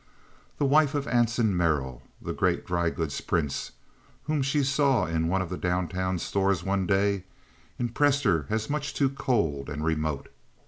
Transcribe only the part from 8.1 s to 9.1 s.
her as much too